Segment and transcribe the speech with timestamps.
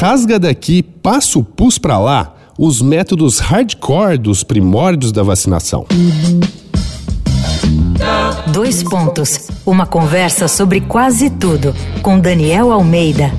[0.00, 5.84] rasga daqui, passa o pus pra lá, os métodos hardcore dos primórdios da vacinação.
[8.50, 9.50] Dois pontos.
[9.66, 13.30] Uma conversa sobre quase tudo com Daniel Almeida.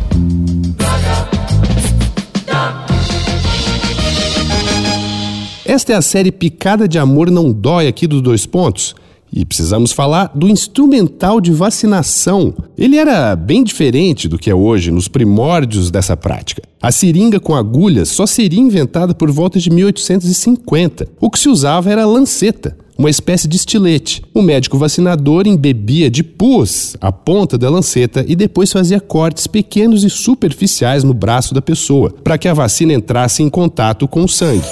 [5.65, 8.93] Esta é a série Picada de Amor Não Dói aqui dos dois pontos.
[9.33, 12.53] E precisamos falar do instrumental de vacinação.
[12.77, 16.61] Ele era bem diferente do que é hoje, nos primórdios dessa prática.
[16.81, 21.07] A seringa com agulhas só seria inventada por volta de 1850.
[21.19, 24.21] O que se usava era a lanceta, uma espécie de estilete.
[24.33, 30.03] O médico vacinador embebia de pus a ponta da lanceta e depois fazia cortes pequenos
[30.03, 34.29] e superficiais no braço da pessoa, para que a vacina entrasse em contato com o
[34.29, 34.67] sangue.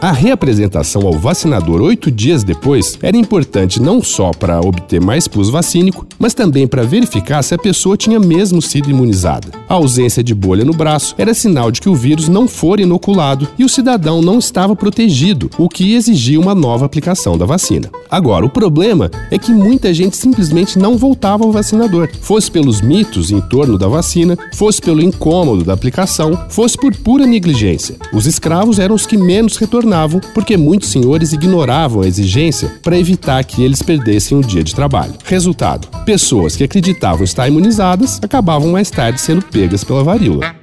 [0.00, 5.50] A reapresentação ao vacinador oito dias depois era importante não só para obter mais pus
[5.50, 9.48] vacínico, mas também para verificar se a pessoa tinha mesmo sido imunizada.
[9.68, 13.48] A ausência de bolha no braço era sinal de que o vírus não fora inoculado
[13.58, 17.90] e o cidadão não estava protegido, o que exigia uma nova aplicação da vacina.
[18.08, 23.32] Agora, o problema é que muita gente simplesmente não voltava ao vacinador, fosse pelos mitos
[23.32, 27.96] em torno da vacina, fosse pelo incômodo da aplicação, fosse por pura negligência.
[28.12, 29.87] Os escravos eram os que menos retornavam
[30.34, 35.14] porque muitos senhores ignoravam a exigência para evitar que eles perdessem um dia de trabalho.
[35.24, 40.58] Resultado: pessoas que acreditavam estar imunizadas acabavam mais tarde sendo pegas pela varíola.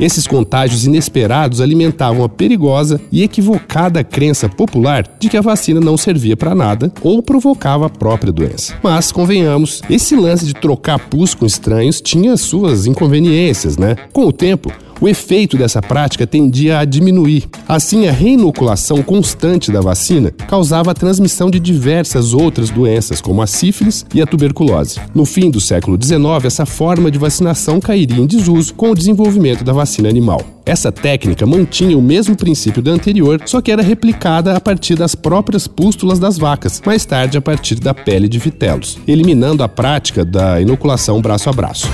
[0.00, 5.96] Esses contágios inesperados alimentavam a perigosa e equivocada crença popular de que a vacina não
[5.96, 8.74] servia para nada ou provocava a própria doença.
[8.82, 13.94] Mas, convenhamos, esse lance de trocar pus com estranhos tinha suas inconveniências, né?
[14.12, 14.72] Com o tempo,
[15.04, 17.44] o efeito dessa prática tendia a diminuir.
[17.68, 23.46] Assim, a reinoculação constante da vacina causava a transmissão de diversas outras doenças, como a
[23.46, 24.98] sífilis e a tuberculose.
[25.14, 29.62] No fim do século XIX, essa forma de vacinação cairia em desuso com o desenvolvimento
[29.62, 30.40] da vacina animal.
[30.64, 35.14] Essa técnica mantinha o mesmo princípio da anterior, só que era replicada a partir das
[35.14, 40.24] próprias pústulas das vacas, mais tarde a partir da pele de vitelos, eliminando a prática
[40.24, 41.86] da inoculação braço a braço.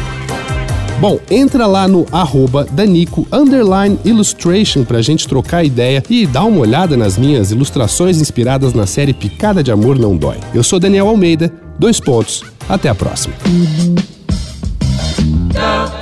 [1.00, 6.60] Bom, entra lá no arroba Danico Underline Illustration pra gente trocar ideia e dar uma
[6.60, 10.36] olhada nas minhas ilustrações inspiradas na série Picada de Amor Não Dói.
[10.52, 13.34] Eu sou Daniel Almeida, dois pontos, até a próxima.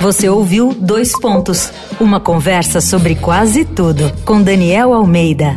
[0.01, 5.55] Você ouviu Dois Pontos, uma conversa sobre quase tudo com Daniel Almeida.